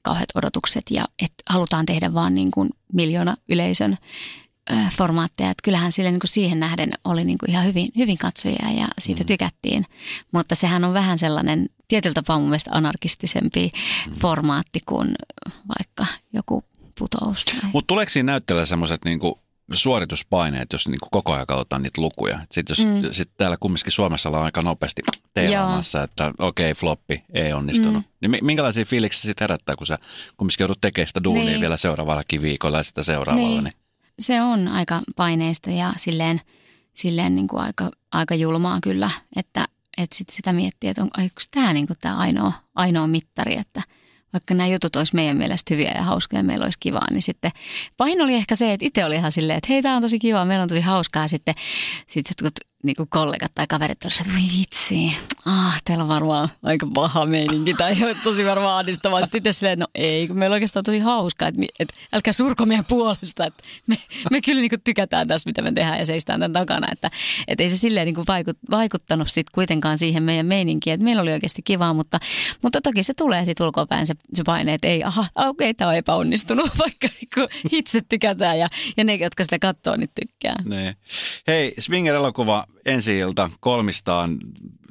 [0.01, 3.97] kauheat odotukset ja että halutaan tehdä vaan niin kuin miljoona yleisön
[4.97, 5.49] formaatteja.
[5.49, 8.87] Että kyllähän sille niin kuin siihen nähden oli niin kuin ihan hyvin, hyvin katsojia ja
[8.99, 9.27] siitä mm.
[9.27, 9.85] tykättiin.
[10.31, 13.71] Mutta sehän on vähän sellainen tietyllä tapaa mun mielestä anarkistisempi
[14.07, 14.15] mm.
[14.15, 15.11] formaatti kuin
[15.79, 16.63] vaikka joku
[16.99, 17.45] putous.
[17.73, 19.35] Mutta tuleeko siinä näyttelijä semmoiset niin kuin
[19.73, 22.39] suorituspaineet, jos niin kuin koko ajan katsotaan niitä lukuja.
[22.51, 23.11] Sitten jos mm.
[23.11, 25.01] sit täällä kumminkin Suomessa ollaan aika nopeasti
[25.33, 28.03] teilaamassa, että okei, okay, floppi, ei onnistunut.
[28.21, 28.31] Mm.
[28.31, 29.97] Niin minkälaisia fiiliksiä sitten herättää, kun sä
[30.37, 31.61] kumminkin joudut tekemään sitä duunia niin.
[31.61, 33.49] vielä seuraavallakin viikolla ja sitä seuraavalla?
[33.49, 33.63] Niin.
[33.63, 33.73] niin.
[34.19, 36.41] Se on aika paineista ja silleen,
[36.93, 39.65] silleen niin kuin aika, aika julmaa kyllä, että,
[39.97, 43.81] että sit sitä miettii, että on, onko tämä niin tämä ainoa, ainoa mittari, että–
[44.33, 47.51] vaikka nämä jutut olisi meidän mielestä hyviä ja hauskoja ja meillä olisi kivaa, niin sitten
[47.97, 50.45] pahin oli ehkä se, että itse oli ihan silleen, että hei, tämä on tosi kivaa,
[50.45, 51.27] meillä on tosi hauskaa.
[51.27, 51.55] Sitten,
[52.07, 56.49] sitten kun niin kuin kollegat tai kaverit olisivat, että voi vitsi, ah, teillä on varmaan
[56.63, 59.21] aika paha meininki tai tosi varmaan ahdistavaa.
[59.21, 62.65] Sitten itse silleen, no ei, kun meillä on oikeastaan tosi hauskaa, että, että älkää surko
[62.65, 63.97] meidän puolesta, että me,
[64.31, 66.87] me kyllä niin kuin tykätään tästä, mitä me tehdään ja seistään tämän takana.
[66.91, 67.11] Että,
[67.47, 71.21] että ei se silleen niin kuin vaikut, vaikuttanut sitten kuitenkaan siihen meidän meininkiin, että meillä
[71.21, 72.19] oli oikeasti kivaa, mutta,
[72.61, 75.89] mutta toki se tulee sitten ulkopäin se, se paine, että ei, aha, okei, okay, tämä
[75.89, 80.55] on epäonnistunut, vaikka niin itse tykätään ja, ja ne, jotka sitä katsoo, niin tykkää.
[80.65, 80.93] Nee.
[81.47, 84.37] Hei, Swinger-elokuva ensi ilta kolmistaan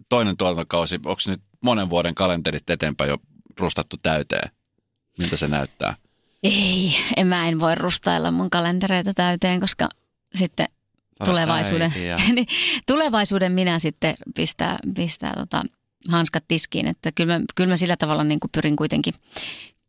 [0.08, 0.94] toinen tuotantokausi.
[0.94, 3.18] Onko nyt monen vuoden kalenterit eteenpäin jo
[3.58, 4.50] rustattu täyteen?
[5.18, 5.96] Miltä se näyttää?
[6.42, 9.88] Ei, en mä en voi rustailla mun kalentereita täyteen, koska
[10.34, 10.68] sitten
[11.24, 11.92] tulevaisuuden,
[12.34, 12.46] niin,
[12.86, 15.62] tulevaisuuden minä sitten pistää, pistää tota,
[16.10, 16.86] hanskat tiskiin.
[16.86, 19.14] Että kyllä mä, kyllä mä sillä tavalla niin kuin pyrin kuitenkin,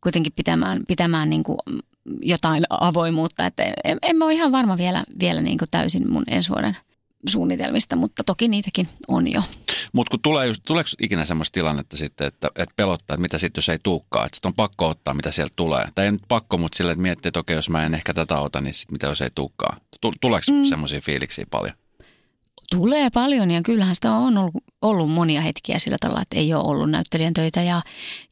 [0.01, 1.57] kuitenkin pitämään, pitämään niin kuin
[2.21, 3.45] jotain avoimuutta.
[3.45, 6.77] Että en, en mä ole ihan varma vielä, vielä niin kuin täysin mun ensi vuoden–
[7.27, 9.43] suunnitelmista, mutta toki niitäkin on jo.
[9.93, 13.69] Mutta kun tulee tuleeko ikinä semmoista tilannetta sitten, että, että pelottaa, että mitä sitten jos
[13.69, 15.87] ei tulekaan, että on pakko ottaa, mitä sieltä tulee.
[15.95, 18.39] Tai ei nyt pakko, mutta sille, että miettii, että okei, jos mä en ehkä tätä
[18.39, 19.81] ota, niin sitten mitä jos ei tulekaan.
[20.21, 20.65] Tuleeko mm.
[20.65, 21.73] semmoisia fiiliksiä paljon?
[22.69, 26.63] Tulee paljon ja kyllähän sitä on ollut, ollut monia hetkiä sillä tavalla, että ei ole
[26.63, 27.81] ollut näyttelijän töitä ja,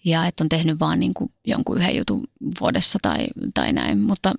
[0.05, 2.27] ja että on tehnyt vaan niin kuin jonkun yhden jutun
[2.61, 3.97] vuodessa tai, tai näin.
[3.97, 4.33] Mutta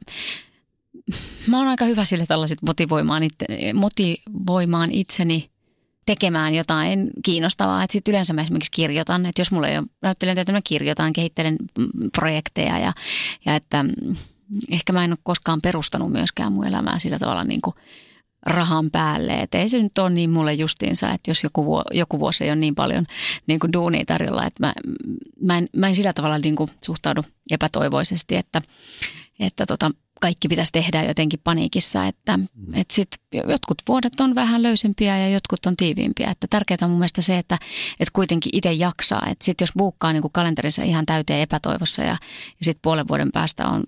[1.47, 5.51] mä oon aika hyvä sille tällaiset motivoimaan, itse, motivoimaan itseni
[6.07, 7.83] tekemään jotain kiinnostavaa.
[7.83, 11.13] Että sitten yleensä mä esimerkiksi kirjoitan, että jos mulla ei ole näyttelijän työtä, mä kirjoitan,
[11.13, 11.57] kehittelen
[12.13, 12.93] projekteja ja,
[13.45, 13.85] ja että
[14.71, 17.75] ehkä mä en ole koskaan perustanut myöskään mun elämää sillä tavalla niin kuin
[18.47, 19.41] rahan päälle.
[19.41, 22.51] Että ei se nyt ole niin mulle justiinsa, että jos joku, vuo, joku vuosi ei
[22.51, 23.07] ole niin paljon
[23.47, 24.75] niin kuin duunia tarjolla, että mä,
[25.41, 28.63] mä, en, mä en sillä tavalla niin kuin suhtaudu epätoivoisesti, että,
[29.41, 32.47] että tota, kaikki pitäisi tehdä jotenkin paniikissa, että, mm.
[32.75, 33.09] että sit
[33.49, 36.31] jotkut vuodet on vähän löysempiä ja jotkut on tiiviimpiä.
[36.31, 37.59] Että tärkeää on mun mielestä se, että,
[38.01, 39.27] että kuitenkin itse jaksaa.
[39.31, 42.17] Että sit jos buukkaa niin kalenterissa ihan täyteen epätoivossa ja,
[42.61, 43.85] ja sitten puolen vuoden päästä on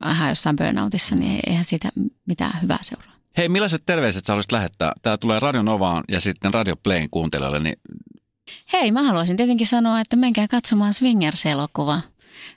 [0.00, 1.88] vähän jossain burnoutissa, niin eihän siitä
[2.26, 3.12] mitään hyvää seuraa.
[3.36, 4.92] Hei, millaiset terveiset sä haluaisit lähettää?
[5.02, 7.76] Tämä tulee Radio Novaan ja sitten Radio Playn kuuntelijoille, niin
[8.72, 12.00] Hei, mä haluaisin tietenkin sanoa, että menkää katsomaan Swingers-elokuva.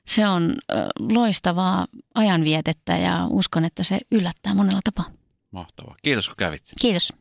[0.08, 0.56] Se on
[1.00, 5.12] loistavaa ajanvietettä ja uskon, että se yllättää monella tapaa.
[5.52, 5.96] Mahtavaa.
[6.04, 6.62] Kiitos kun kävit.
[6.82, 7.14] Kiitos.